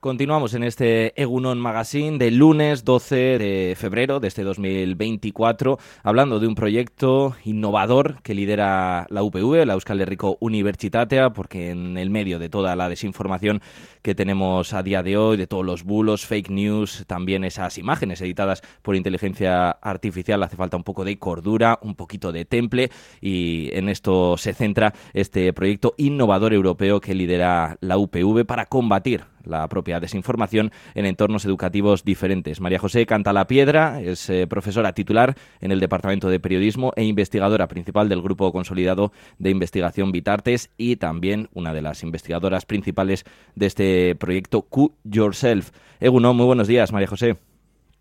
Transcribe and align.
Continuamos 0.00 0.54
en 0.54 0.62
este 0.62 1.12
Egunon 1.20 1.60
Magazine 1.60 2.16
del 2.16 2.38
lunes 2.38 2.86
12 2.86 3.36
de 3.36 3.74
febrero 3.76 4.18
de 4.18 4.28
este 4.28 4.44
2024, 4.44 5.78
hablando 6.02 6.40
de 6.40 6.46
un 6.46 6.54
proyecto 6.54 7.36
innovador 7.44 8.22
que 8.22 8.32
lidera 8.32 9.06
la 9.10 9.22
UPV, 9.22 9.66
la 9.66 9.74
Euskal 9.74 10.00
Herriko 10.00 10.38
Universitatea, 10.40 11.34
porque 11.34 11.68
en 11.68 11.98
el 11.98 12.08
medio 12.08 12.38
de 12.38 12.48
toda 12.48 12.76
la 12.76 12.88
desinformación 12.88 13.60
que 14.00 14.14
tenemos 14.14 14.72
a 14.72 14.82
día 14.82 15.02
de 15.02 15.18
hoy, 15.18 15.36
de 15.36 15.46
todos 15.46 15.66
los 15.66 15.84
bulos, 15.84 16.24
fake 16.24 16.48
news, 16.48 17.04
también 17.06 17.44
esas 17.44 17.76
imágenes 17.76 18.22
editadas 18.22 18.62
por 18.80 18.96
inteligencia 18.96 19.70
artificial, 19.70 20.42
hace 20.42 20.56
falta 20.56 20.78
un 20.78 20.82
poco 20.82 21.04
de 21.04 21.18
cordura, 21.18 21.78
un 21.82 21.94
poquito 21.94 22.32
de 22.32 22.46
temple, 22.46 22.90
y 23.20 23.68
en 23.74 23.90
esto 23.90 24.38
se 24.38 24.54
centra 24.54 24.94
este 25.12 25.52
proyecto 25.52 25.92
innovador 25.98 26.54
europeo 26.54 27.02
que 27.02 27.14
lidera 27.14 27.76
la 27.82 27.98
UPV 27.98 28.46
para 28.46 28.64
combatir 28.64 29.24
la 29.44 29.66
propia 29.68 30.00
desinformación 30.00 30.70
en 30.94 31.06
entornos 31.06 31.44
educativos 31.44 32.04
diferentes. 32.04 32.60
María 32.60 32.78
José 32.78 33.06
Cantalapiedra 33.06 34.00
es 34.00 34.28
eh, 34.30 34.46
profesora 34.46 34.92
titular 34.92 35.36
en 35.60 35.72
el 35.72 35.80
Departamento 35.80 36.28
de 36.28 36.40
Periodismo 36.40 36.92
e 36.96 37.04
investigadora 37.04 37.68
principal 37.68 38.08
del 38.08 38.22
Grupo 38.22 38.52
Consolidado 38.52 39.12
de 39.38 39.50
Investigación 39.50 40.12
Vitartes 40.12 40.70
y 40.76 40.96
también 40.96 41.48
una 41.54 41.72
de 41.72 41.82
las 41.82 42.02
investigadoras 42.02 42.66
principales 42.66 43.24
de 43.54 43.66
este 43.66 44.14
proyecto 44.16 44.62
Q 44.62 44.94
Yourself. 45.04 45.70
Eguno, 46.00 46.34
muy 46.34 46.46
buenos 46.46 46.68
días, 46.68 46.92
María 46.92 47.08
José. 47.08 47.36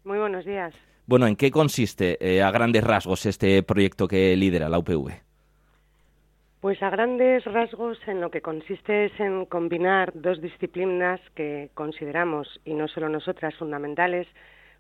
Muy 0.03 0.17
buenos 0.17 0.45
días. 0.45 0.73
Bueno, 1.05 1.27
¿en 1.27 1.35
qué 1.35 1.49
consiste 1.49 2.17
eh, 2.21 2.43
a 2.43 2.51
grandes 2.51 2.83
rasgos 2.83 3.25
este 3.25 3.63
proyecto 3.63 4.07
que 4.07 4.35
lidera 4.35 4.69
la 4.69 4.77
UPV? 4.77 5.28
Pues 6.61 6.83
a 6.83 6.89
grandes 6.89 7.45
rasgos 7.45 7.97
en 8.05 8.19
lo 8.19 8.31
que 8.31 8.41
consiste 8.41 9.05
es 9.05 9.17
en 9.17 9.45
combinar 9.45 10.11
dos 10.13 10.41
disciplinas 10.41 11.21
que 11.33 11.69
consideramos, 11.73 12.59
y 12.65 12.73
no 12.73 12.89
solo 12.89 13.07
nosotras, 13.07 13.55
fundamentales 13.55 14.27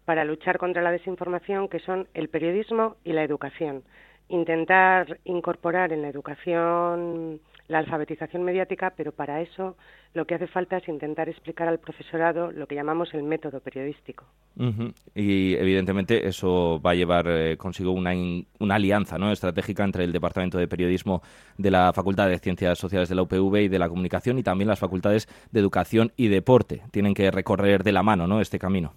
para 0.03 0.25
luchar 0.25 0.57
contra 0.57 0.81
la 0.81 0.91
desinformación, 0.91 1.69
que 1.69 1.79
son 1.79 2.09
el 2.13 2.27
periodismo 2.27 2.97
y 3.05 3.13
la 3.13 3.23
educación. 3.23 3.83
Intentar 4.29 5.19
incorporar 5.25 5.91
en 5.91 6.01
la 6.01 6.09
educación 6.09 7.41
la 7.69 7.77
alfabetización 7.77 8.43
mediática, 8.43 8.93
pero 8.97 9.11
para 9.11 9.41
eso 9.41 9.77
lo 10.13 10.25
que 10.25 10.33
hace 10.33 10.47
falta 10.47 10.77
es 10.77 10.87
intentar 10.87 11.29
explicar 11.29 11.67
al 11.67 11.79
profesorado 11.79 12.51
lo 12.51 12.65
que 12.65 12.73
llamamos 12.73 13.13
el 13.13 13.21
método 13.23 13.59
periodístico. 13.59 14.25
Y 15.13 15.53
evidentemente 15.53 16.27
eso 16.27 16.81
va 16.81 16.91
a 16.91 16.95
llevar 16.95 17.27
eh, 17.27 17.57
consigo 17.57 17.91
una, 17.91 18.11
una 18.59 18.75
alianza 18.75 19.19
¿no? 19.19 19.31
estratégica 19.31 19.83
entre 19.83 20.03
el 20.03 20.11
Departamento 20.11 20.57
de 20.57 20.67
Periodismo 20.67 21.21
de 21.57 21.69
la 21.69 21.93
Facultad 21.93 22.27
de 22.27 22.39
Ciencias 22.39 22.79
Sociales 22.79 23.07
de 23.07 23.15
la 23.15 23.21
UPV 23.21 23.55
y 23.61 23.67
de 23.67 23.79
la 23.79 23.87
Comunicación 23.87 24.39
y 24.39 24.43
también 24.43 24.67
las 24.67 24.79
facultades 24.79 25.27
de 25.51 25.59
Educación 25.59 26.11
y 26.17 26.27
Deporte. 26.27 26.81
Tienen 26.91 27.13
que 27.13 27.29
recorrer 27.29 27.83
de 27.83 27.91
la 27.91 28.01
mano 28.01 28.25
¿no? 28.25 28.41
este 28.41 28.57
camino. 28.57 28.93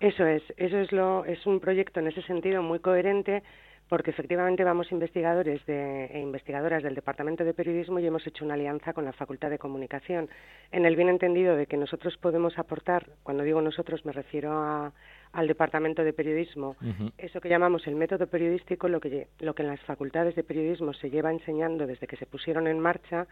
Eso 0.00 0.26
es, 0.26 0.42
eso 0.56 0.78
es, 0.78 0.90
lo, 0.90 1.24
es 1.26 1.46
un 1.46 1.60
proyecto 1.60 2.00
en 2.00 2.08
ese 2.08 2.22
sentido 2.22 2.60
muy 2.62 2.80
coherente 2.80 3.44
porque 3.90 4.12
efectivamente 4.12 4.62
vamos 4.62 4.92
investigadores 4.92 5.60
e 5.66 6.20
investigadoras 6.22 6.84
del 6.84 6.94
Departamento 6.94 7.42
de 7.42 7.52
Periodismo 7.52 7.98
y 7.98 8.06
hemos 8.06 8.24
hecho 8.24 8.44
una 8.44 8.54
alianza 8.54 8.92
con 8.92 9.04
la 9.04 9.12
Facultad 9.12 9.50
de 9.50 9.58
Comunicación, 9.58 10.30
en 10.70 10.86
el 10.86 10.94
bien 10.94 11.08
entendido 11.08 11.56
de 11.56 11.66
que 11.66 11.76
nosotros 11.76 12.16
podemos 12.16 12.56
aportar, 12.56 13.08
cuando 13.24 13.42
digo 13.42 13.60
nosotros 13.60 14.04
me 14.04 14.12
refiero 14.12 14.92
al 15.32 15.46
Departamento 15.48 16.04
de 16.04 16.12
Periodismo, 16.12 16.76
eso 17.18 17.40
que 17.40 17.48
llamamos 17.48 17.84
el 17.88 17.96
método 17.96 18.28
periodístico, 18.28 18.86
lo 18.86 19.00
que, 19.00 19.26
lo 19.40 19.54
que 19.56 19.62
en 19.62 19.68
las 19.68 19.80
facultades 19.80 20.36
de 20.36 20.44
periodismo 20.44 20.92
se 20.92 21.10
lleva 21.10 21.32
enseñando 21.32 21.88
desde 21.88 22.06
que 22.06 22.16
se 22.16 22.26
pusieron 22.26 22.68
en 22.68 22.78
marcha 22.78 23.26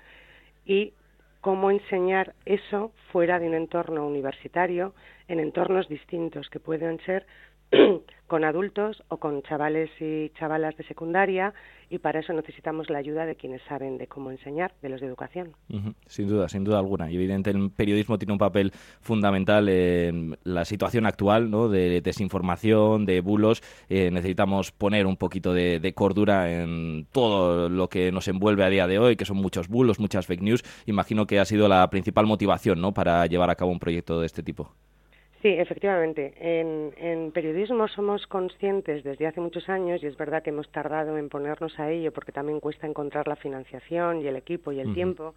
y 0.67 0.93
cómo 1.41 1.71
enseñar 1.71 2.35
eso 2.45 2.91
fuera 3.13 3.39
de 3.39 3.47
un 3.47 3.55
entorno 3.55 4.05
universitario, 4.05 4.93
en 5.29 5.39
entornos 5.39 5.89
distintos 5.89 6.51
que 6.51 6.59
pueden 6.59 6.99
ser 7.07 7.27
con 8.29 8.45
adultos 8.45 9.03
o 9.09 9.17
con 9.17 9.43
chavales 9.43 9.91
y 10.01 10.31
chavalas 10.39 10.77
de 10.77 10.85
secundaria 10.85 11.55
y 11.91 11.99
para 11.99 12.21
eso 12.21 12.33
necesitamos 12.35 12.91
la 12.91 12.99
ayuda 12.99 13.25
de 13.25 13.35
quienes 13.35 13.63
saben 13.63 13.97
de 13.97 14.07
cómo 14.07 14.31
enseñar, 14.31 14.75
de 14.83 14.91
los 14.91 15.01
de 15.01 15.07
educación. 15.07 15.53
Sin 16.07 16.29
duda, 16.29 16.49
sin 16.49 16.63
duda 16.63 16.79
alguna. 16.79 17.11
Y 17.11 17.17
evidentemente 17.17 17.51
el 17.51 17.71
periodismo 17.71 18.19
tiene 18.19 18.33
un 18.33 18.39
papel 18.39 18.73
fundamental 19.01 19.69
en 19.71 20.37
la 20.45 20.67
situación 20.67 21.07
actual, 21.07 21.51
¿no? 21.51 21.69
De 21.69 22.03
desinformación, 22.03 23.07
de 23.07 23.23
bulos. 23.23 23.63
Eh, 23.89 24.11
necesitamos 24.11 24.71
poner 24.71 25.07
un 25.07 25.17
poquito 25.17 25.55
de, 25.55 25.81
de, 25.81 25.95
cordura 25.95 26.53
en 26.53 27.07
todo 27.11 27.71
lo 27.71 27.89
que 27.89 28.13
nos 28.13 28.29
envuelve 28.29 28.65
a 28.65 28.69
día 28.69 28.87
de 28.87 28.99
hoy, 28.99 29.17
que 29.17 29.25
son 29.25 29.39
muchos 29.39 29.69
bulos, 29.69 29.99
muchas 29.99 30.27
fake 30.27 30.43
news. 30.43 30.65
Imagino 30.85 31.27
que 31.27 31.41
ha 31.41 31.45
sido 31.47 31.69
la 31.69 31.89
principal 31.89 32.27
motivación, 32.27 32.81
¿no? 32.81 32.93
Para 32.93 33.25
llevar 33.27 33.49
a 33.49 33.55
cabo 33.55 33.71
un 33.71 33.79
proyecto 33.79 34.21
de 34.21 34.27
este 34.27 34.43
tipo. 34.43 34.75
Sí, 35.43 35.49
efectivamente. 35.49 36.35
En, 36.41 37.31
periodismo 37.33 37.87
somos 37.87 38.27
conscientes 38.27 39.05
desde 39.05 39.27
hace 39.27 39.41
muchos 39.41 39.69
años, 39.69 40.03
y 40.03 40.07
es 40.07 40.17
verdad 40.17 40.43
que 40.43 40.51
hemos 40.51 40.69
tardado 40.71 41.17
en 41.17 41.29
ponernos 41.29 41.79
a 41.79 41.91
ello 41.91 42.13
porque 42.13 42.33
también 42.33 42.59
cuesta 42.59 42.87
encontrar 42.87 43.29
la 43.29 43.37
financiación 43.37 44.21
y 44.21 44.27
el 44.27 44.35
equipo 44.35 44.73
y 44.73 44.81
el 44.81 44.95
tiempo, 44.95 45.35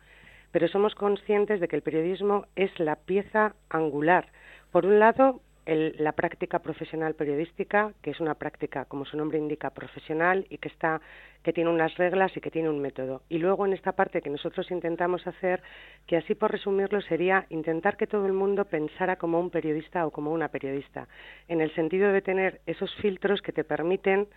pero 0.52 0.68
somos 0.68 0.96
conscientes 0.96 1.60
de 1.60 1.68
que 1.68 1.76
el 1.76 1.84
periodismo 1.84 2.46
es 2.56 2.72
la 2.80 2.96
pieza 2.96 3.54
angular. 3.70 4.26
Por 4.72 4.88
un 4.88 4.98
lado, 4.98 5.42
la 5.76 6.12
práctica 6.14 6.60
profesional 6.60 7.16
periodística, 7.16 7.94
que 8.02 8.12
es 8.12 8.20
una 8.20 8.36
práctica, 8.36 8.86
como 8.86 9.06
su 9.06 9.18
nombre 9.18 9.38
indica, 9.38 9.70
profesional 9.70 10.46
y 10.50 10.58
que 10.58 10.68
está 10.68 11.02
que 11.44 11.54
tiene 11.54 11.70
unas 11.70 11.96
reglas 11.98 12.36
y 12.38 12.42
que 12.42 12.52
tiene 12.52 12.70
un 12.70 12.80
método. 12.80 13.24
Y 13.30 13.40
luego 13.40 13.66
en 13.66 13.74
esta 13.74 13.94
parte 13.94 14.22
que 14.22 14.30
nosotros 14.30 14.70
intentamos 14.70 15.26
hacer, 15.26 15.62
que 16.06 16.18
así 16.18 16.36
por 16.36 16.52
resumirlo 16.52 17.02
sería 17.02 17.46
intentar 17.50 17.98
que 17.98 18.08
todo 18.08 18.26
el 18.28 18.34
mundo 18.34 18.66
pensara 18.66 19.16
como 19.16 19.40
un 19.40 19.50
periodista 19.50 20.06
o 20.06 20.12
como 20.12 20.32
una 20.32 20.50
periodista, 20.50 21.08
en 21.48 21.62
el 21.62 21.74
sentido 21.74 22.12
de 22.12 22.22
tener 22.22 22.62
esos 22.66 22.94
filtros 22.96 23.42
que 23.42 23.54
te 23.54 23.64
permiten 23.64 24.28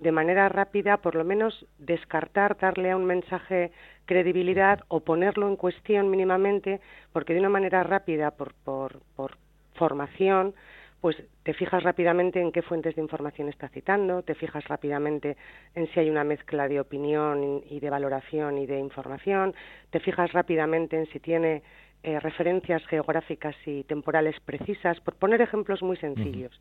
de 0.00 0.12
manera 0.12 0.48
rápida, 0.48 0.96
por 0.96 1.14
lo 1.14 1.24
menos 1.24 1.66
descartar, 1.78 2.56
darle 2.58 2.90
a 2.90 2.96
un 2.96 3.04
mensaje 3.04 3.70
credibilidad 4.06 4.80
o 4.88 5.00
ponerlo 5.00 5.46
en 5.46 5.56
cuestión 5.56 6.10
mínimamente, 6.10 6.80
porque 7.12 7.34
de 7.34 7.40
una 7.40 7.50
manera 7.50 7.82
rápida, 7.82 8.30
por, 8.30 8.54
por, 8.64 9.02
por 9.14 9.36
formación, 9.80 10.54
pues 11.00 11.16
te 11.42 11.54
fijas 11.54 11.82
rápidamente 11.82 12.38
en 12.38 12.52
qué 12.52 12.60
fuentes 12.60 12.94
de 12.94 13.00
información 13.00 13.48
está 13.48 13.68
citando, 13.70 14.22
te 14.22 14.34
fijas 14.34 14.62
rápidamente 14.68 15.38
en 15.74 15.88
si 15.90 16.00
hay 16.00 16.10
una 16.10 16.24
mezcla 16.24 16.68
de 16.68 16.78
opinión 16.78 17.62
y 17.70 17.80
de 17.80 17.88
valoración 17.88 18.58
y 18.58 18.66
de 18.66 18.78
información, 18.78 19.54
te 19.88 20.00
fijas 20.00 20.32
rápidamente 20.32 20.98
en 20.98 21.06
si 21.06 21.18
tiene 21.18 21.62
eh, 22.02 22.20
referencias 22.20 22.86
geográficas 22.86 23.56
y 23.64 23.84
temporales 23.84 24.36
precisas, 24.40 25.00
por 25.00 25.14
poner 25.14 25.40
ejemplos 25.40 25.82
muy 25.82 25.96
sencillos. 25.96 26.60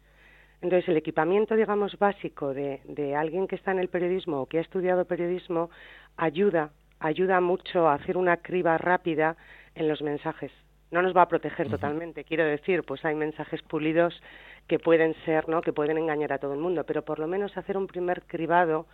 Entonces, 0.61 0.87
el 0.89 0.97
equipamiento, 0.97 1.55
digamos, 1.55 1.97
básico 1.99 2.53
de, 2.53 2.79
de 2.85 3.15
alguien 3.15 3.47
que 3.47 3.55
está 3.55 3.71
en 3.71 3.79
el 3.79 3.89
periodismo 3.89 4.41
o 4.41 4.45
que 4.45 4.59
ha 4.59 4.61
estudiado 4.61 5.03
periodismo 5.05 5.69
ayuda, 6.15 6.71
ayuda 6.99 7.41
mucho 7.41 7.87
a 7.87 7.95
hacer 7.95 8.15
una 8.15 8.37
criba 8.37 8.77
rápida 8.77 9.35
en 9.75 9.87
los 9.87 10.01
mensajes 10.01 10.51
no 10.91 11.01
nos 11.01 11.15
va 11.15 11.23
a 11.23 11.27
proteger 11.27 11.69
totalmente. 11.69 12.23
Quiero 12.23 12.45
decir, 12.45 12.83
pues 12.83 13.03
hay 13.05 13.15
mensajes 13.15 13.61
pulidos 13.61 14.21
que 14.67 14.79
pueden 14.79 15.15
ser, 15.25 15.47
¿no? 15.47 15.61
Que 15.61 15.73
pueden 15.73 15.97
engañar 15.97 16.33
a 16.33 16.37
todo 16.37 16.53
el 16.53 16.59
mundo, 16.59 16.83
pero 16.85 17.03
por 17.03 17.19
lo 17.19 17.27
menos 17.27 17.55
hacer 17.57 17.77
un 17.77 17.87
primer 17.87 18.23
cribado 18.23 18.85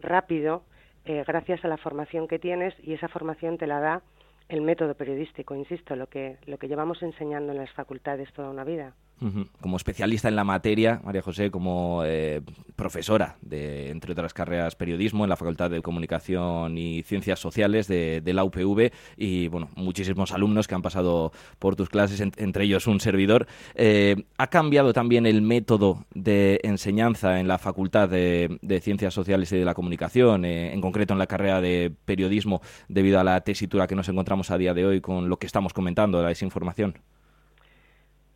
rápido 0.00 0.62
eh, 1.04 1.22
gracias 1.26 1.64
a 1.64 1.68
la 1.68 1.76
formación 1.76 2.28
que 2.28 2.38
tienes 2.38 2.74
y 2.82 2.94
esa 2.94 3.08
formación 3.08 3.58
te 3.58 3.66
la 3.66 3.80
da 3.80 4.02
el 4.48 4.62
método 4.62 4.94
periodístico, 4.94 5.54
insisto, 5.54 5.96
lo 5.96 6.06
que 6.06 6.36
lo 6.46 6.58
que 6.58 6.68
llevamos 6.68 7.02
enseñando 7.02 7.52
en 7.52 7.58
las 7.58 7.70
facultades 7.72 8.32
toda 8.32 8.50
una 8.50 8.64
vida. 8.64 8.94
Como 9.60 9.76
especialista 9.76 10.28
en 10.28 10.36
la 10.36 10.44
materia, 10.44 11.00
María 11.02 11.22
José, 11.22 11.50
como 11.50 12.02
eh, 12.04 12.42
profesora 12.76 13.36
de, 13.40 13.90
entre 13.90 14.12
otras 14.12 14.34
carreras, 14.34 14.76
periodismo 14.76 15.24
en 15.24 15.30
la 15.30 15.36
Facultad 15.36 15.70
de 15.70 15.80
Comunicación 15.80 16.76
y 16.76 17.02
Ciencias 17.02 17.38
Sociales 17.38 17.88
de, 17.88 18.22
la 18.34 18.44
UPV 18.44 18.92
y, 19.16 19.48
bueno, 19.48 19.70
muchísimos 19.76 20.32
alumnos 20.32 20.68
que 20.68 20.74
han 20.74 20.82
pasado 20.82 21.32
por 21.58 21.74
tus 21.74 21.88
clases, 21.88 22.20
entre 22.20 22.64
ellos 22.64 22.86
un 22.86 23.00
servidor. 23.00 23.46
Eh, 23.74 24.24
¿Ha 24.36 24.48
cambiado 24.48 24.92
también 24.92 25.24
el 25.24 25.40
método 25.40 26.04
de 26.14 26.60
enseñanza 26.62 27.40
en 27.40 27.48
la 27.48 27.58
Facultad 27.58 28.08
de, 28.08 28.80
Ciencias 28.82 29.14
Sociales 29.14 29.50
y 29.52 29.56
de 29.56 29.64
la 29.64 29.74
Comunicación, 29.74 30.44
eh, 30.44 30.74
en 30.74 30.80
concreto 30.80 31.14
en 31.14 31.18
la 31.18 31.26
carrera 31.26 31.60
de 31.60 31.92
periodismo, 32.04 32.60
debido 32.88 33.20
a 33.20 33.24
la 33.24 33.40
tesitura 33.40 33.86
que 33.86 33.94
nos 33.94 34.08
encontramos 34.08 34.50
a 34.50 34.58
día 34.58 34.74
de 34.74 34.84
hoy 34.84 35.00
con 35.00 35.28
lo 35.28 35.38
que 35.38 35.46
estamos 35.46 35.72
comentando, 35.72 36.20
la 36.20 36.28
desinformación? 36.28 36.94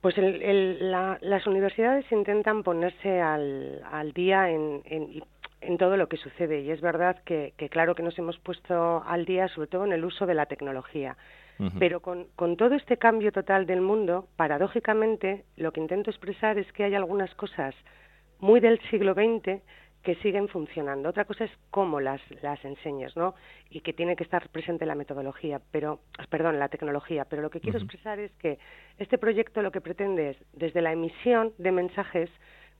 Pues 0.00 0.14
las 0.16 1.46
universidades 1.46 2.10
intentan 2.12 2.62
ponerse 2.62 3.20
al, 3.20 4.12
día 4.14 4.48
en, 4.50 4.82
todo 5.76 5.96
lo 5.96 6.08
que 6.08 6.16
sucede 6.16 6.60
y 6.60 6.70
es 6.70 6.80
verdad 6.80 7.20
que, 7.24 7.52
claro 7.70 7.96
que 7.96 8.04
nos 8.04 8.16
hemos 8.18 8.38
puesto 8.38 9.02
al 9.04 9.24
día 9.24 9.48
sobre 9.48 9.66
todo 9.66 9.84
en 9.84 9.92
el 9.92 10.04
uso 10.04 10.26
de 10.26 10.34
la 10.34 10.46
tecnología. 10.46 11.16
Pero 11.80 12.00
con, 12.00 12.28
todo 12.56 12.76
este 12.76 12.98
cambio 12.98 13.32
total 13.32 13.66
del 13.66 13.80
mundo, 13.80 14.28
paradójicamente, 14.36 15.44
lo 15.56 15.72
que 15.72 15.80
intento 15.80 16.10
expresar 16.10 16.56
es 16.56 16.72
que 16.72 16.84
hay 16.84 16.94
algunas 16.94 17.34
cosas 17.34 17.74
muy 18.38 18.60
del 18.60 18.80
siglo 18.90 19.14
XX 19.14 19.60
que 20.02 20.14
siguen 20.16 20.48
funcionando. 20.48 21.08
Otra 21.08 21.24
cosa 21.24 21.44
es 21.44 21.50
cómo 21.70 22.00
las, 22.00 22.20
las 22.42 22.64
enseñas, 22.64 23.16
¿no? 23.16 23.34
Y 23.70 23.80
que 23.80 23.92
tiene 23.92 24.16
que 24.16 24.24
estar 24.24 24.48
presente 24.48 24.86
la 24.86 24.94
metodología, 24.94 25.60
pero, 25.70 26.00
perdón, 26.30 26.58
la 26.58 26.68
tecnología. 26.68 27.24
Pero 27.24 27.42
lo 27.42 27.50
que 27.50 27.60
quiero 27.60 27.78
expresar 27.78 28.18
es 28.18 28.32
que 28.36 28.58
este 28.98 29.18
proyecto 29.18 29.62
lo 29.62 29.72
que 29.72 29.80
pretende 29.80 30.30
es, 30.30 30.36
desde 30.52 30.82
la 30.82 30.92
emisión 30.92 31.52
de 31.58 31.72
mensajes, 31.72 32.30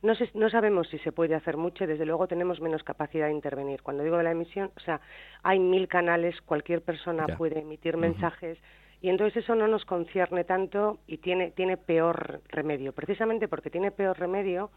no, 0.00 0.12
no 0.35 0.50
sabemos 0.50 0.88
si 0.88 0.99
se 0.99 1.11
puede 1.11 1.35
hacer 1.35 1.56
mucho 1.56 1.87
desde 1.87 2.06
luego 2.06 2.29
tenemos 2.29 2.61
menos 2.61 2.85
capacidad 2.85 3.26
de 3.26 3.32
intervenir. 3.32 3.82
Cuando 3.82 4.05
digo 4.05 4.17
de 4.17 4.23
la 4.23 4.31
emisión, 4.31 4.71
o 4.76 4.81
sea, 4.81 5.00
hay 5.43 5.59
mil 5.59 5.88
canales, 5.88 6.41
cualquier 6.43 6.82
persona 6.82 7.26
puede 7.37 7.61
emitir 7.61 7.97
mensajes 7.97 8.59
y 9.00 9.09
entonces 9.11 9.44
eso 9.44 9.55
no 9.55 9.69
nos 9.69 9.85
concierne 9.85 10.44
tanto 10.44 10.99
y 11.06 11.19
tiene, 11.19 11.50
tiene 11.50 11.76
peor 11.76 12.43
remedio. 12.49 12.93
Precisamente 12.93 13.49
porque 13.49 13.71
tiene 13.71 13.91
peor 13.91 14.19
remedio, 14.19 14.71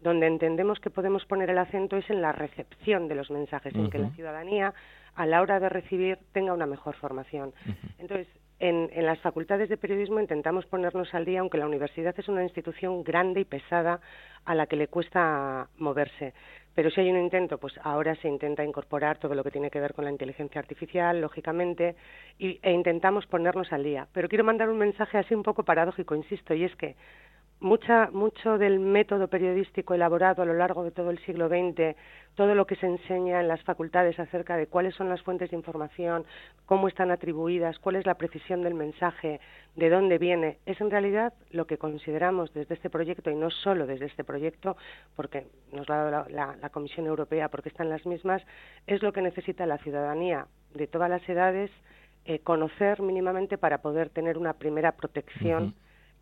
donde 0.00 0.26
entendemos 0.26 0.80
que 0.80 0.90
podemos 0.90 1.24
poner 1.24 1.50
el 1.50 1.58
acento 1.58 1.96
es 1.96 2.08
en 2.10 2.22
la 2.22 2.32
recepción 2.32 3.08
de 3.08 3.14
los 3.14 3.30
mensajes, 3.30 3.74
en 3.74 3.90
que 3.90 3.98
la 3.98 4.10
ciudadanía 4.10 4.74
a 5.14 5.26
la 5.26 5.40
hora 5.40 5.58
de 5.58 5.68
recibir 5.68 6.18
tenga 6.32 6.52
una 6.52 6.66
mejor 6.66 6.94
formación. 6.96 7.52
Entonces, 7.98 8.28
en, 8.58 8.88
las 9.04 9.18
facultades 9.20 9.68
de 9.68 9.76
periodismo 9.76 10.20
intentamos 10.20 10.66
ponernos 10.66 11.12
al 11.14 11.24
día, 11.24 11.40
aunque 11.40 11.58
la 11.58 11.66
universidad 11.66 12.14
es 12.18 12.28
una 12.28 12.42
institución 12.42 13.02
grande 13.02 13.40
y 13.40 13.44
pesada 13.44 14.00
a 14.44 14.54
la 14.54 14.66
que 14.66 14.76
le 14.76 14.88
cuesta 14.88 15.68
moverse. 15.78 16.32
Pero 16.74 16.90
si 16.90 17.00
hay 17.00 17.10
un 17.10 17.18
intento, 17.18 17.58
pues 17.58 17.74
ahora 17.82 18.14
se 18.16 18.28
intenta 18.28 18.62
incorporar 18.64 19.18
todo 19.18 19.34
lo 19.34 19.42
que 19.42 19.50
tiene 19.50 19.70
que 19.70 19.80
ver 19.80 19.94
con 19.94 20.04
la 20.04 20.10
inteligencia 20.10 20.58
artificial, 20.58 21.20
lógicamente, 21.20 21.96
y, 22.38 22.58
e 22.62 22.72
intentamos 22.72 23.26
ponernos 23.26 23.72
al 23.72 23.82
día. 23.82 24.08
Pero 24.12 24.28
quiero 24.28 24.44
mandar 24.44 24.68
un 24.68 24.78
mensaje 24.78 25.18
así 25.18 25.34
un 25.34 25.42
poco 25.42 25.64
paradójico, 25.64 26.14
insisto, 26.14 26.54
y 26.54 26.64
es 26.64 26.76
que 26.76 26.96
mucha, 27.60 28.10
mucho 28.12 28.58
del 28.58 28.78
método 28.78 29.28
periodístico 29.28 29.94
elaborado 29.94 30.42
a 30.42 30.46
lo 30.46 30.54
largo 30.54 30.84
de 30.84 30.90
todo 30.90 31.10
el 31.10 31.18
siglo 31.20 31.48
XX, 31.48 31.96
todo 32.34 32.54
lo 32.54 32.66
que 32.66 32.76
se 32.76 32.86
enseña 32.86 33.40
en 33.40 33.48
las 33.48 33.62
facultades 33.62 34.18
acerca 34.20 34.56
de 34.56 34.66
cuáles 34.66 34.94
son 34.94 35.08
las 35.08 35.22
fuentes 35.22 35.50
de 35.50 35.56
información, 35.56 36.24
cómo 36.66 36.86
están 36.86 37.10
atribuidas, 37.10 37.78
cuál 37.78 37.96
es 37.96 38.04
la 38.04 38.14
precisión 38.14 38.62
del 38.62 38.74
mensaje, 38.74 39.40
de 39.74 39.88
dónde 39.90 40.18
viene, 40.18 40.58
es 40.66 40.80
en 40.80 40.90
realidad 40.90 41.32
lo 41.50 41.66
que 41.66 41.78
consideramos 41.78 42.52
desde 42.52 42.74
este 42.74 42.90
proyecto 42.90 43.30
y 43.30 43.34
no 43.34 43.50
solo 43.50 43.86
desde 43.86 44.06
este 44.06 44.22
proyecto, 44.22 44.76
porque 45.14 45.46
nos 45.72 45.88
lo 45.88 45.94
ha 45.94 46.10
dado 46.10 46.28
la, 46.28 46.70
Comisión 46.70 47.06
Europea, 47.06 47.48
porque 47.48 47.70
están 47.70 47.88
las 47.88 48.04
mismas, 48.04 48.42
es 48.86 49.02
lo 49.02 49.12
que 49.12 49.22
necesita 49.22 49.64
la 49.64 49.78
ciudadanía 49.78 50.46
de 50.74 50.86
todas 50.86 51.08
las 51.08 51.26
edades 51.26 51.70
eh, 52.26 52.40
conocer 52.40 53.00
mínimamente 53.00 53.56
para 53.56 53.78
poder 53.78 54.10
tener 54.10 54.36
una 54.36 54.52
primera 54.52 54.92
protección. 54.92 55.74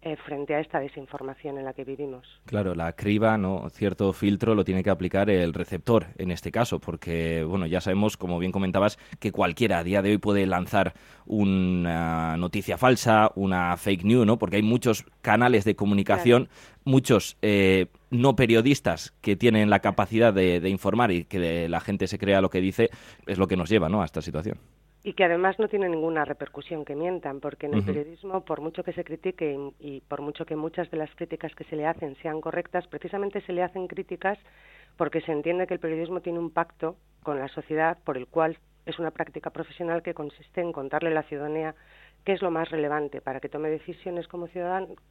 Eh, 0.06 0.16
frente 0.16 0.54
a 0.54 0.60
esta 0.60 0.80
desinformación 0.80 1.56
en 1.56 1.64
la 1.64 1.72
que 1.72 1.82
vivimos. 1.82 2.26
Claro, 2.44 2.74
la 2.74 2.92
criba, 2.92 3.38
no, 3.38 3.70
cierto 3.70 4.12
filtro 4.12 4.54
lo 4.54 4.62
tiene 4.62 4.84
que 4.84 4.90
aplicar 4.90 5.30
el 5.30 5.54
receptor 5.54 6.08
en 6.18 6.30
este 6.30 6.52
caso, 6.52 6.78
porque 6.78 7.42
bueno, 7.42 7.64
ya 7.64 7.80
sabemos, 7.80 8.18
como 8.18 8.38
bien 8.38 8.52
comentabas, 8.52 8.98
que 9.18 9.32
cualquiera 9.32 9.78
a 9.78 9.82
día 9.82 10.02
de 10.02 10.10
hoy 10.10 10.18
puede 10.18 10.44
lanzar 10.44 10.92
una 11.24 12.36
noticia 12.36 12.76
falsa, 12.76 13.30
una 13.34 13.78
fake 13.78 14.04
news, 14.04 14.26
¿no? 14.26 14.36
Porque 14.36 14.56
hay 14.56 14.62
muchos 14.62 15.06
canales 15.22 15.64
de 15.64 15.74
comunicación, 15.74 16.50
muchos 16.84 17.38
eh, 17.40 17.86
no 18.10 18.36
periodistas 18.36 19.14
que 19.22 19.36
tienen 19.36 19.70
la 19.70 19.78
capacidad 19.78 20.34
de, 20.34 20.60
de 20.60 20.68
informar 20.68 21.12
y 21.12 21.24
que 21.24 21.66
la 21.66 21.80
gente 21.80 22.08
se 22.08 22.18
crea 22.18 22.42
lo 22.42 22.50
que 22.50 22.60
dice, 22.60 22.90
es 23.26 23.38
lo 23.38 23.48
que 23.48 23.56
nos 23.56 23.70
lleva, 23.70 23.88
¿no? 23.88 24.02
A 24.02 24.04
esta 24.04 24.20
situación 24.20 24.58
y 25.06 25.12
que 25.12 25.24
además 25.24 25.58
no 25.58 25.68
tiene 25.68 25.86
ninguna 25.90 26.24
repercusión 26.24 26.86
que 26.86 26.96
mientan, 26.96 27.38
porque 27.40 27.66
en 27.66 27.74
el 27.74 27.84
periodismo, 27.84 28.42
por 28.42 28.62
mucho 28.62 28.82
que 28.82 28.94
se 28.94 29.04
critique 29.04 29.54
y, 29.78 30.00
por 30.00 30.22
mucho 30.22 30.46
que 30.46 30.56
muchas 30.56 30.90
de 30.90 30.96
las 30.96 31.14
críticas 31.14 31.54
que 31.54 31.64
se 31.64 31.76
le 31.76 31.86
hacen 31.86 32.16
sean 32.22 32.40
correctas, 32.40 32.86
precisamente 32.86 33.42
se 33.42 33.52
le 33.52 33.62
hacen 33.62 33.86
críticas 33.86 34.38
porque 34.96 35.20
se 35.20 35.30
entiende 35.30 35.66
que 35.66 35.74
el 35.74 35.80
periodismo 35.80 36.20
tiene 36.20 36.38
un 36.38 36.50
pacto 36.50 36.96
con 37.22 37.38
la 37.38 37.48
sociedad 37.48 37.98
por 38.02 38.16
el 38.16 38.26
cual 38.26 38.56
es 38.86 38.98
una 38.98 39.10
práctica 39.10 39.50
profesional 39.50 40.02
que 40.02 40.14
consiste 40.14 40.62
en 40.62 40.72
contarle 40.72 41.10
a 41.10 41.14
la 41.14 41.22
ciudadanía 41.24 41.74
qué 42.24 42.32
es 42.32 42.40
lo 42.40 42.50
más 42.50 42.70
relevante 42.70 43.20
para 43.20 43.40
que 43.40 43.50
tome 43.50 43.68
decisiones 43.68 44.26
como, 44.26 44.48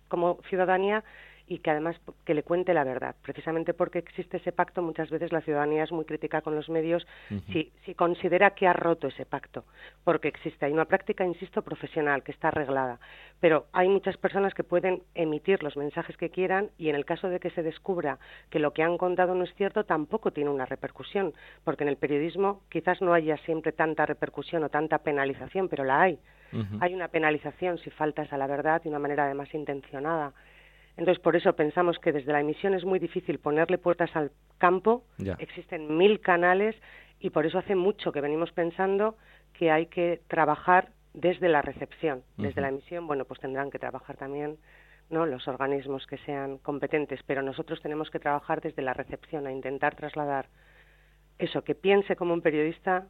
como 0.07 0.39
ciudadanía 0.49 1.03
y 1.53 1.59
que 1.59 1.69
además 1.69 1.95
que 2.25 2.33
le 2.33 2.41
cuente 2.41 2.73
la 2.73 2.83
verdad. 2.83 3.15
Precisamente 3.21 3.75
porque 3.75 3.99
existe 3.99 4.37
ese 4.37 4.51
pacto, 4.51 4.81
muchas 4.81 5.11
veces 5.11 5.31
la 5.31 5.41
ciudadanía 5.41 5.83
es 5.83 5.91
muy 5.91 6.03
crítica 6.03 6.41
con 6.41 6.55
los 6.55 6.67
medios 6.67 7.05
si, 7.51 7.71
si 7.85 7.93
considera 7.93 8.51
que 8.51 8.67
ha 8.67 8.73
roto 8.73 9.07
ese 9.07 9.25
pacto, 9.25 9.63
porque 10.03 10.29
existe. 10.29 10.65
Hay 10.65 10.73
una 10.73 10.85
práctica, 10.85 11.23
insisto, 11.25 11.61
profesional 11.61 12.23
que 12.23 12.31
está 12.31 12.47
arreglada, 12.47 12.99
pero 13.39 13.67
hay 13.71 13.87
muchas 13.87 14.17
personas 14.17 14.55
que 14.55 14.63
pueden 14.63 15.03
emitir 15.13 15.61
los 15.61 15.77
mensajes 15.77 16.17
que 16.17 16.31
quieran 16.31 16.71
y 16.79 16.89
en 16.89 16.95
el 16.95 17.05
caso 17.05 17.29
de 17.29 17.39
que 17.39 17.51
se 17.51 17.61
descubra 17.61 18.17
que 18.49 18.57
lo 18.57 18.73
que 18.73 18.81
han 18.81 18.97
contado 18.97 19.35
no 19.35 19.43
es 19.43 19.53
cierto, 19.53 19.83
tampoco 19.83 20.31
tiene 20.31 20.49
una 20.49 20.65
repercusión, 20.65 21.33
porque 21.63 21.83
en 21.83 21.89
el 21.89 21.97
periodismo 21.97 22.61
quizás 22.69 22.99
no 23.01 23.13
haya 23.13 23.37
siempre 23.45 23.73
tanta 23.73 24.07
repercusión 24.07 24.63
o 24.63 24.69
tanta 24.69 24.97
penalización, 24.99 25.69
pero 25.69 25.83
la 25.83 26.01
hay. 26.01 26.19
Hay 26.81 26.93
una 26.93 27.07
penalización 27.07 27.79
si 27.79 27.89
faltas 27.89 28.31
a 28.31 28.37
la 28.37 28.45
verdad 28.45 28.81
de 28.83 28.89
una 28.89 28.99
manera 28.99 29.25
además 29.25 29.51
intencionada. 29.55 30.33
Entonces, 30.97 31.21
por 31.21 31.35
eso 31.35 31.53
pensamos 31.53 31.97
que 31.99 32.11
desde 32.11 32.31
la 32.31 32.39
emisión 32.39 32.73
es 32.73 32.85
muy 32.85 32.99
difícil 32.99 33.39
ponerle 33.39 33.77
puertas 33.77 34.15
al 34.15 34.31
campo. 34.57 35.03
Existen 35.39 35.97
mil 35.97 36.19
canales 36.19 36.75
y 37.19 37.31
por 37.31 37.45
eso 37.45 37.57
hace 37.57 37.75
mucho 37.75 38.11
que 38.11 38.21
venimos 38.21 38.51
pensando 38.51 39.17
que 39.53 39.71
hay 39.71 39.87
que 39.87 40.21
trabajar 40.27 40.89
desde 41.13 41.49
la 41.49 41.61
recepción. 41.61 42.23
Desde 42.37 42.61
la 42.61 42.69
emisión, 42.69 43.07
bueno, 43.07 43.25
pues 43.25 43.39
tendrán 43.39 43.71
que 43.71 43.79
trabajar 43.79 44.17
también 44.17 44.57
¿no? 45.09 45.25
los 45.25 45.47
organismos 45.47 46.05
que 46.07 46.17
sean 46.19 46.57
competentes, 46.57 47.21
pero 47.25 47.41
nosotros 47.41 47.81
tenemos 47.81 48.09
que 48.09 48.19
trabajar 48.19 48.61
desde 48.61 48.81
la 48.81 48.93
recepción, 48.93 49.47
a 49.47 49.51
intentar 49.51 49.95
trasladar 49.95 50.47
eso, 51.39 51.63
que 51.63 51.75
piense 51.75 52.15
como 52.15 52.33
un 52.33 52.41
periodista 52.41 53.07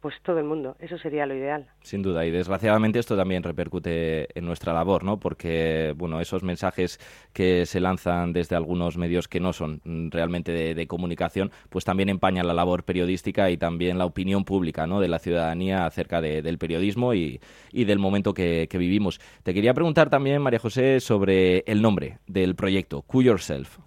pues 0.00 0.14
todo 0.22 0.38
el 0.38 0.44
mundo. 0.44 0.76
Eso 0.78 0.96
sería 0.98 1.26
lo 1.26 1.34
ideal. 1.34 1.66
Sin 1.82 2.02
duda. 2.02 2.24
Y 2.24 2.30
desgraciadamente 2.30 2.98
esto 2.98 3.16
también 3.16 3.42
repercute 3.42 4.28
en 4.38 4.44
nuestra 4.44 4.72
labor, 4.72 5.02
¿no? 5.02 5.18
Porque, 5.18 5.92
bueno, 5.96 6.20
esos 6.20 6.42
mensajes 6.42 7.00
que 7.32 7.66
se 7.66 7.80
lanzan 7.80 8.32
desde 8.32 8.54
algunos 8.54 8.96
medios 8.96 9.26
que 9.26 9.40
no 9.40 9.52
son 9.52 9.80
realmente 10.10 10.52
de, 10.52 10.86
comunicación, 10.86 11.50
pues 11.68 11.84
también 11.84 12.08
empañan 12.08 12.46
la 12.46 12.54
labor 12.54 12.84
periodística 12.84 13.50
y 13.50 13.58
también 13.58 13.98
la 13.98 14.06
opinión 14.06 14.44
pública, 14.44 14.86
¿no? 14.86 15.00
De 15.00 15.08
la 15.08 15.18
ciudadanía 15.18 15.84
acerca 15.84 16.20
del 16.20 16.58
periodismo 16.58 17.12
y, 17.14 17.40
del 17.72 17.98
momento 17.98 18.32
que, 18.32 18.68
vivimos. 18.78 19.20
Te 19.42 19.52
quería 19.52 19.74
preguntar 19.74 20.08
también, 20.08 20.40
María 20.40 20.60
José, 20.60 21.00
sobre 21.00 21.64
el 21.66 21.82
nombre 21.82 22.18
del 22.26 22.54
proyecto, 22.54 23.02
Q 23.02 23.22
Yourself. 23.22 23.78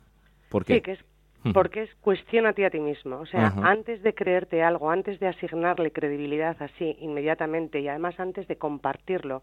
¿Por 0.49 0.65
qué? 0.65 0.75
Sí, 0.75 0.81
que 0.81 0.91
es 0.91 0.99
porque 1.53 1.83
es 1.83 1.95
cuestionate 2.01 2.65
a 2.65 2.69
ti 2.69 2.79
mismo. 2.79 3.17
O 3.17 3.25
sea, 3.25 3.53
antes 3.63 4.01
de 4.03 4.13
creerte 4.13 4.63
algo, 4.63 4.91
antes 4.91 5.19
de 5.19 5.27
asignarle 5.27 5.91
credibilidad 5.91 6.55
así 6.59 6.97
inmediatamente 6.99 7.79
y 7.79 7.87
además 7.87 8.19
antes 8.19 8.47
de 8.47 8.57
compartirlo 8.57 9.41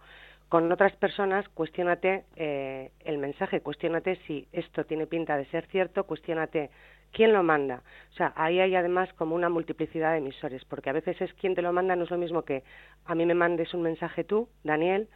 con 0.48 0.70
otras 0.72 0.96
personas, 0.96 1.46
cuestionate 1.50 2.24
eh, 2.36 2.90
el 3.04 3.18
mensaje, 3.18 3.60
cuestionate 3.60 4.16
si 4.26 4.46
esto 4.52 4.84
tiene 4.84 5.06
pinta 5.06 5.36
de 5.36 5.44
ser 5.46 5.66
cierto, 5.66 6.04
cuestionate 6.04 6.70
quién 7.12 7.32
lo 7.32 7.42
manda. 7.42 7.82
O 8.12 8.14
sea, 8.14 8.32
ahí 8.36 8.60
hay 8.60 8.74
además 8.74 9.12
como 9.14 9.34
una 9.34 9.48
multiplicidad 9.48 10.12
de 10.12 10.18
emisores, 10.18 10.64
porque 10.64 10.90
a 10.90 10.92
veces 10.92 11.20
es 11.20 11.32
quien 11.34 11.54
te 11.54 11.62
lo 11.62 11.72
manda, 11.72 11.96
no 11.96 12.04
es 12.04 12.10
lo 12.10 12.18
mismo 12.18 12.42
que 12.42 12.62
a 13.04 13.14
mí 13.14 13.26
me 13.26 13.34
mandes 13.34 13.72
un 13.74 13.82
mensaje 13.82 14.24
tú, 14.24 14.48
Daniel, 14.64 15.08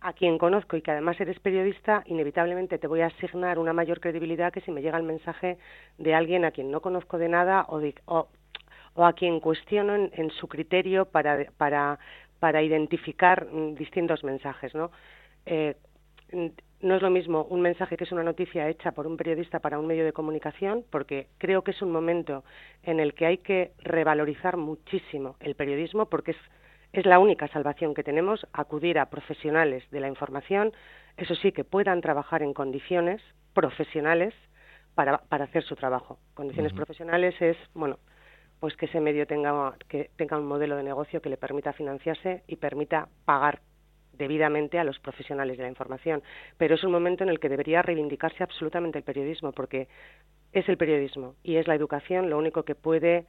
a 0.00 0.12
quien 0.12 0.38
conozco 0.38 0.76
y 0.76 0.82
que 0.82 0.90
además 0.90 1.20
eres 1.20 1.38
periodista, 1.40 2.02
inevitablemente 2.06 2.78
te 2.78 2.86
voy 2.86 3.00
a 3.00 3.06
asignar 3.06 3.58
una 3.58 3.72
mayor 3.72 4.00
credibilidad 4.00 4.52
que 4.52 4.60
si 4.60 4.70
me 4.70 4.82
llega 4.82 4.98
el 4.98 5.04
mensaje 5.04 5.58
de 5.98 6.14
alguien 6.14 6.44
a 6.44 6.50
quien 6.50 6.70
no 6.70 6.80
conozco 6.80 7.18
de 7.18 7.28
nada 7.28 7.66
o, 7.68 7.80
o, 8.06 9.04
a 9.04 9.12
quien 9.12 9.40
cuestiono 9.40 9.94
en, 9.94 10.30
su 10.30 10.48
criterio 10.48 11.06
para, 11.06 11.46
para, 11.56 11.98
para 12.38 12.62
identificar 12.62 13.46
mm, 13.46 13.74
distintos 13.74 14.24
mensajes, 14.24 14.74
¿no? 14.74 14.90
Eh, 15.44 15.76
no 16.32 16.94
es 16.94 17.02
lo 17.02 17.10
mismo 17.10 17.44
un 17.44 17.60
mensaje 17.60 17.96
que 17.96 18.04
es 18.04 18.12
una 18.12 18.22
noticia 18.22 18.68
hecha 18.68 18.92
por 18.92 19.06
un 19.06 19.16
periodista 19.16 19.60
para 19.60 19.78
un 19.78 19.86
medio 19.86 20.04
de 20.04 20.12
comunicación, 20.12 20.84
porque 20.90 21.28
creo 21.38 21.62
que 21.62 21.70
es 21.70 21.82
un 21.82 21.92
momento 21.92 22.44
en 22.82 23.00
el 23.00 23.14
que 23.14 23.26
hay 23.26 23.38
que 23.38 23.72
revalorizar 23.78 24.56
muchísimo 24.56 25.36
el 25.40 25.54
periodismo, 25.54 26.06
porque 26.06 26.32
es, 26.32 26.36
es 26.92 27.06
la 27.06 27.18
única 27.18 27.48
salvación 27.48 27.94
que 27.94 28.02
tenemos, 28.02 28.46
acudir 28.52 28.98
a 28.98 29.10
profesionales 29.10 29.84
de 29.90 30.00
la 30.00 30.08
información, 30.08 30.72
eso 31.16 31.34
sí, 31.34 31.52
que 31.52 31.64
puedan 31.64 32.00
trabajar 32.00 32.42
en 32.42 32.52
condiciones 32.52 33.22
profesionales 33.54 34.34
para, 34.94 35.18
para 35.18 35.44
hacer 35.44 35.62
su 35.62 35.76
trabajo. 35.76 36.18
Condiciones 36.34 36.72
profesionales 36.72 37.34
es, 37.40 37.56
bueno, 37.74 37.98
pues 38.60 38.76
que 38.76 38.86
ese 38.86 39.00
medio 39.00 39.26
tenga, 39.26 39.74
que 39.88 40.10
tenga 40.16 40.38
un 40.38 40.46
modelo 40.46 40.76
de 40.76 40.82
negocio 40.82 41.20
que 41.20 41.28
le 41.28 41.36
permita 41.36 41.72
financiarse 41.72 42.42
y 42.46 42.56
permita 42.56 43.08
pagar 43.24 43.60
debidamente 44.18 44.78
a 44.78 44.84
los 44.84 44.98
profesionales 44.98 45.56
de 45.56 45.64
la 45.64 45.68
información. 45.68 46.22
Pero 46.58 46.74
es 46.74 46.84
un 46.84 46.92
momento 46.92 47.24
en 47.24 47.30
el 47.30 47.40
que 47.40 47.48
debería 47.48 47.82
reivindicarse 47.82 48.42
absolutamente 48.42 48.98
el 48.98 49.04
periodismo, 49.04 49.52
porque 49.52 49.88
es 50.52 50.68
el 50.68 50.76
periodismo 50.76 51.34
y 51.42 51.56
es 51.56 51.66
la 51.66 51.74
educación 51.74 52.30
lo 52.30 52.38
único 52.38 52.62
que 52.62 52.74
puede 52.74 53.26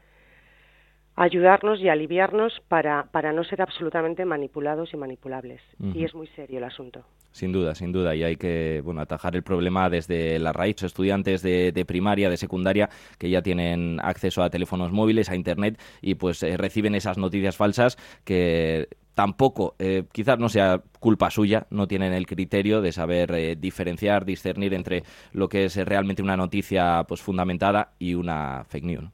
ayudarnos 1.17 1.82
y 1.82 1.89
aliviarnos 1.89 2.53
para, 2.67 3.08
para 3.12 3.34
no 3.34 3.44
ser 3.44 3.62
absolutamente 3.63 4.24
manipulados 4.24 4.94
y 4.94 4.98
manipulables. 4.98 5.60
Y 5.96 6.06
es 6.06 6.13
muy 6.13 6.27
serio 6.27 6.60
el 6.60 6.63
asunto. 6.63 7.03
Sin 7.32 7.51
duda, 7.51 7.74
sin 7.74 7.91
duda. 7.91 8.15
Y 8.15 8.24
hay 8.24 8.36
que 8.36 8.82
bueno, 8.86 9.01
atajar 9.01 9.36
el 9.36 9.41
problema 9.41 9.89
desde 9.89 10.38
la 10.38 10.53
raíz. 10.53 10.82
Estudiantes 10.84 11.41
de, 11.41 11.86
primaria, 11.88 12.29
de 12.29 12.38
secundaria, 12.38 12.89
que 13.17 13.32
ya 13.32 13.41
tienen 13.41 14.00
acceso 14.01 14.44
a 14.44 14.51
teléfonos 14.51 14.91
móviles, 14.91 15.29
a 15.32 15.36
Internet, 15.36 15.79
y 16.01 16.15
pues 16.15 16.44
eh, 16.44 16.56
reciben 16.56 16.94
esas 16.94 17.17
noticias 17.17 17.58
falsas 17.58 17.98
que 18.24 18.88
tampoco, 19.17 19.74
eh, 19.79 20.03
quizás 20.12 20.38
no 20.38 20.47
sea 20.47 20.79
culpa 21.00 21.31
suya, 21.31 21.65
no 21.71 21.88
tienen 21.88 22.13
el 22.13 22.27
criterio 22.27 22.81
de 22.81 22.91
saber 22.91 23.31
eh, 23.31 23.55
diferenciar, 23.55 24.25
discernir 24.25 24.75
entre 24.75 25.01
lo 25.33 25.50
que 25.50 25.65
es 25.65 25.75
realmente 25.83 26.21
una 26.21 26.38
noticia 26.38 27.03
pues 27.07 27.24
fundamentada 27.24 27.93
y 27.97 28.13
una 28.13 28.63
fake 28.65 28.83
news. 28.83 29.05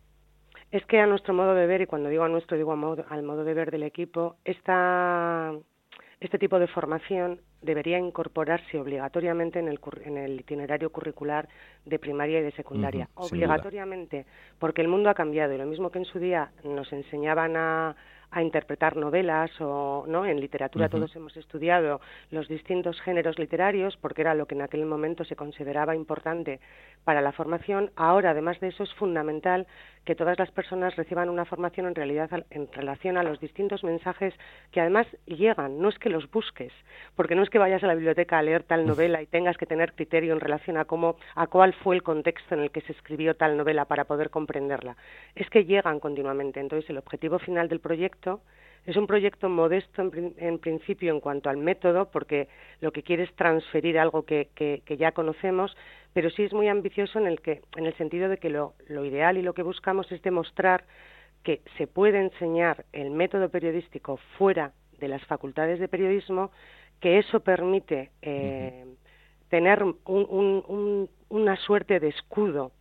Es 0.71 0.85
que 0.87 0.99
a 0.99 1.07
nuestro 1.07 1.33
modo 1.33 1.55
de 1.55 1.67
ver, 1.67 1.79
y 1.79 1.85
cuando 1.85 2.09
digo 2.09 2.25
a 2.25 2.27
nuestro 2.27 2.57
digo 2.57 2.73
al 2.73 3.23
modo 3.23 3.45
de 3.45 3.53
ver 3.53 3.71
del 3.71 3.83
equipo, 3.83 4.35
esta, 4.43 5.53
este 6.19 6.37
tipo 6.37 6.59
de 6.59 6.67
formación 6.67 7.39
debería 7.61 7.97
incorporarse 7.97 8.77
obligatoriamente 8.77 9.59
en 9.59 9.69
el, 9.69 9.79
en 10.03 10.17
el 10.17 10.41
itinerario 10.41 10.89
curricular 10.91 11.47
de 11.85 11.97
primaria 11.97 12.39
y 12.39 12.43
de 12.43 12.51
secundaria. 12.51 13.07
obligatoriamente, 13.15 14.25
porque 14.59 14.81
el 14.81 14.89
mundo 14.89 15.09
ha 15.09 15.13
cambiado 15.13 15.53
y 15.53 15.57
lo 15.57 15.65
mismo 15.65 15.91
que 15.91 15.99
en 15.99 16.05
su 16.05 16.19
día 16.19 16.51
nos 16.65 16.91
enseñaban 16.91 17.55
a 17.55 17.95
a 18.33 18.41
interpretar 18.41 18.97
novelas 18.97 19.51
o 19.61 20.05
no 20.07 20.25
en 20.25 20.39
literatura 20.39 20.89
todos 20.89 21.15
hemos 21.15 21.37
estudiado 21.37 22.01
los 22.31 22.47
distintos 22.47 22.99
géneros 23.01 23.37
literarios 23.37 23.95
porque 23.97 24.21
era 24.21 24.33
lo 24.33 24.47
que 24.47 24.55
en 24.55 24.63
aquel 24.63 24.85
momento 24.85 25.23
se 25.23 25.35
consideraba 25.35 25.95
importante 25.95 26.59
para 27.03 27.21
la 27.21 27.31
formación. 27.31 27.91
Ahora 27.95 28.31
además 28.31 28.59
de 28.59 28.69
eso 28.69 28.83
es 28.83 28.93
fundamental 28.95 29.67
que 30.05 30.15
todas 30.15 30.37
las 30.37 30.51
personas 30.51 30.95
reciban 30.95 31.29
una 31.29 31.45
formación 31.45 31.87
en 31.87 31.95
realidad 31.95 32.29
en 32.49 32.71
relación 32.71 33.17
a 33.17 33.23
los 33.23 33.39
distintos 33.39 33.83
mensajes 33.83 34.33
que 34.71 34.81
además 34.81 35.07
llegan. 35.25 35.79
No 35.79 35.89
es 35.89 35.97
que 35.99 36.09
los 36.09 36.29
busques 36.29 36.73
porque 37.15 37.35
no 37.35 37.43
es 37.43 37.49
que 37.49 37.59
vayas 37.59 37.83
a 37.83 37.87
la 37.87 37.95
biblioteca 37.95 38.37
a 38.37 38.41
leer 38.41 38.63
tal 38.63 38.85
novela 38.85 39.21
y 39.21 39.27
tengas 39.27 39.57
que 39.57 39.65
tener 39.65 39.93
criterio 39.93 40.33
en 40.33 40.39
relación 40.39 40.77
a 40.77 40.85
cómo 40.85 41.15
a 41.35 41.47
cuál 41.47 41.73
fue 41.73 41.95
el 41.95 42.03
contexto 42.03 42.55
en 42.55 42.61
el 42.61 42.71
que 42.71 42.81
se 42.81 42.93
escribió 42.93 43.35
tal 43.35 43.57
novela 43.57 43.85
para 43.85 44.05
poder 44.05 44.29
comprenderla. 44.29 44.95
Es 45.35 45.49
que 45.49 45.65
llegan 45.65 45.99
continuamente. 45.99 46.59
Entonces 46.59 46.89
el 46.89 46.97
objetivo 46.97 47.39
final 47.39 47.69
del 47.69 47.79
proyecto 47.79 48.41
es 48.85 48.97
un 48.97 49.07
proyecto 49.07 49.47
modesto 49.47 50.11
en, 50.37 50.59
principio 50.59 51.13
en 51.13 51.21
cuanto 51.21 51.49
al 51.49 51.57
método, 51.57 52.11
porque 52.11 52.49
lo 52.81 52.91
que 52.91 53.01
quiere 53.01 53.23
es 53.23 53.33
transferir 53.35 53.97
algo 53.97 54.23
que, 54.25 54.49
ya 54.99 55.13
conocemos, 55.13 55.75
pero 56.13 56.29
sí 56.29 56.43
es 56.43 56.53
muy 56.53 56.67
ambicioso 56.67 57.19
en 57.19 57.27
el, 57.27 57.41
que, 57.41 57.61
en 57.75 57.85
el 57.85 57.95
sentido 57.95 58.29
de 58.29 58.37
que 58.37 58.49
lo, 58.49 58.75
ideal 58.87 59.37
y 59.37 59.41
lo 59.41 59.53
que 59.53 59.63
buscamos 59.63 60.11
es 60.11 60.21
demostrar 60.21 60.85
que 61.43 61.61
se 61.77 61.87
puede 61.87 62.19
enseñar 62.19 62.85
el 62.93 63.11
método 63.11 63.49
periodístico 63.49 64.17
fuera 64.37 64.71
de 64.99 65.07
las 65.07 65.25
facultades 65.25 65.79
de 65.79 65.87
periodismo, 65.87 66.51
que 67.01 67.17
eso 67.17 67.41
permite 67.41 68.11
eh, 68.21 68.85
tener 69.49 69.83
una 70.05 71.57
suerte 71.57 71.99
de 71.99 72.07
escudo 72.07 72.71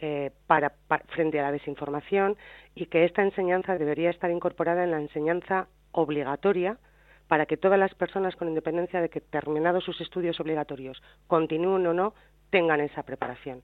eh, 0.00 0.30
para, 0.46 0.74
frente 1.08 1.40
a 1.40 1.42
la 1.42 1.52
desinformación 1.52 2.36
y 2.76 2.86
que 2.86 3.04
esta 3.04 3.22
enseñanza 3.22 3.76
debería 3.76 4.10
estar 4.10 4.30
incorporada 4.30 4.84
en 4.84 4.92
la 4.92 5.00
enseñanza 5.00 5.66
obligatoria 5.90 6.78
para 7.26 7.46
que 7.46 7.56
todas 7.56 7.80
las 7.80 7.94
personas, 7.94 8.36
con 8.36 8.48
independencia 8.48 9.00
de 9.00 9.08
que 9.08 9.20
terminados 9.20 9.82
sus 9.82 10.00
estudios 10.00 10.38
obligatorios 10.38 11.02
continúen 11.26 11.86
o 11.86 11.92
no, 11.92 12.14
tengan 12.50 12.80
esa 12.80 13.02
preparación. 13.02 13.62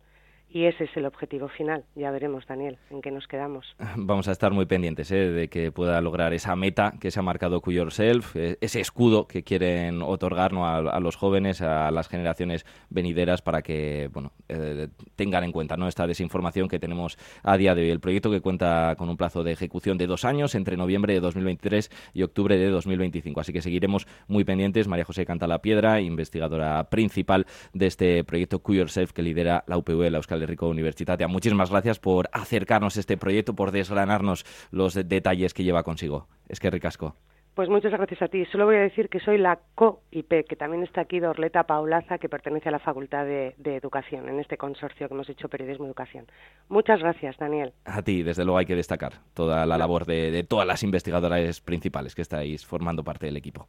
Y 0.54 0.66
ese 0.66 0.84
es 0.84 0.96
el 0.96 1.04
objetivo 1.04 1.48
final. 1.48 1.82
Ya 1.96 2.12
veremos, 2.12 2.46
Daniel, 2.46 2.78
en 2.88 3.02
qué 3.02 3.10
nos 3.10 3.26
quedamos. 3.26 3.74
Vamos 3.96 4.28
a 4.28 4.32
estar 4.32 4.52
muy 4.52 4.66
pendientes 4.66 5.10
¿eh? 5.10 5.32
de 5.32 5.48
que 5.48 5.72
pueda 5.72 6.00
lograr 6.00 6.32
esa 6.32 6.54
meta 6.54 6.94
que 7.00 7.10
se 7.10 7.18
ha 7.18 7.24
marcado 7.24 7.60
Q 7.60 7.72
Yourself, 7.72 8.36
eh, 8.36 8.56
ese 8.60 8.80
escudo 8.80 9.26
que 9.26 9.42
quieren 9.42 10.00
otorgarnos 10.00 10.64
a, 10.64 11.00
los 11.00 11.16
jóvenes, 11.16 11.60
a 11.60 11.90
las 11.90 12.06
generaciones 12.06 12.64
venideras, 12.88 13.42
para 13.42 13.62
que 13.62 14.08
bueno 14.12 14.30
eh, 14.48 14.86
tengan 15.16 15.42
en 15.42 15.50
cuenta 15.50 15.76
¿no? 15.76 15.88
esta 15.88 16.06
desinformación 16.06 16.68
que 16.68 16.78
tenemos 16.78 17.18
a 17.42 17.56
día 17.56 17.74
de 17.74 17.82
hoy. 17.82 17.90
El 17.90 17.98
proyecto 17.98 18.30
que 18.30 18.40
cuenta 18.40 18.94
con 18.96 19.08
un 19.08 19.16
plazo 19.16 19.42
de 19.42 19.50
ejecución 19.50 19.98
de 19.98 20.06
dos 20.06 20.24
años, 20.24 20.54
entre 20.54 20.76
noviembre 20.76 21.14
de 21.14 21.20
2023 21.20 21.90
y 22.12 22.22
octubre 22.22 22.56
de 22.56 22.68
2025. 22.68 23.40
Así 23.40 23.52
que 23.52 23.60
seguiremos 23.60 24.06
muy 24.28 24.44
pendientes. 24.44 24.86
María 24.86 25.04
José 25.04 25.26
Canta 25.26 25.48
Piedra, 25.58 26.00
investigadora 26.00 26.90
principal 26.90 27.44
de 27.72 27.86
este 27.88 28.22
proyecto 28.22 28.60
Q 28.60 28.74
Yourself 28.74 29.10
que 29.10 29.22
lidera 29.22 29.64
la 29.66 29.78
UPV, 29.78 30.12
la 30.12 30.18
Euskal 30.18 30.43
Rico 30.46 30.68
Universitatea. 30.68 31.28
Muchísimas 31.28 31.70
gracias 31.70 31.98
por 31.98 32.28
acercarnos 32.32 32.96
a 32.96 33.00
este 33.00 33.16
proyecto, 33.16 33.54
por 33.54 33.70
desgranarnos 33.70 34.44
los 34.70 34.94
detalles 34.94 35.54
que 35.54 35.64
lleva 35.64 35.82
consigo. 35.82 36.28
Es 36.48 36.60
que 36.60 36.70
ricasco. 36.70 37.16
Pues 37.54 37.68
muchas 37.68 37.92
gracias 37.92 38.20
a 38.20 38.26
ti. 38.26 38.44
Solo 38.46 38.66
voy 38.66 38.74
a 38.74 38.80
decir 38.80 39.08
que 39.08 39.20
soy 39.20 39.38
la 39.38 39.60
co-IP, 39.76 40.44
que 40.48 40.56
también 40.56 40.82
está 40.82 41.02
aquí 41.02 41.20
de 41.20 41.28
Orleta 41.28 41.62
Paulaza, 41.62 42.18
que 42.18 42.28
pertenece 42.28 42.68
a 42.68 42.72
la 42.72 42.80
Facultad 42.80 43.24
de, 43.24 43.54
Educación, 43.64 44.28
en 44.28 44.40
este 44.40 44.56
consorcio 44.56 45.06
que 45.06 45.14
hemos 45.14 45.28
hecho 45.28 45.48
Periodismo 45.48 45.84
y 45.84 45.88
Educación. 45.88 46.26
Muchas 46.68 46.98
gracias, 46.98 47.36
Daniel. 47.38 47.72
A 47.84 48.02
ti, 48.02 48.24
desde 48.24 48.44
luego 48.44 48.58
hay 48.58 48.66
que 48.66 48.74
destacar 48.74 49.12
toda 49.34 49.66
la 49.66 49.78
labor 49.78 50.04
de, 50.04 50.32
de 50.32 50.42
todas 50.42 50.66
las 50.66 50.82
investigadoras 50.82 51.60
principales 51.60 52.16
que 52.16 52.22
estáis 52.22 52.66
formando 52.66 53.04
parte 53.04 53.26
del 53.26 53.36
equipo. 53.36 53.68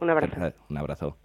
Un 0.00 0.10
abrazo. 0.10 0.54
Un 0.70 0.78
abrazo. 0.78 1.16